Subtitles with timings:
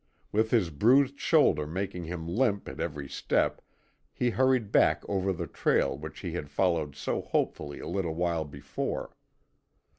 [0.31, 3.61] With his bruised shoulder making him limp at every step
[4.11, 8.45] he hurried back over the trail which he had followed so hopefully a little while
[8.45, 9.15] before.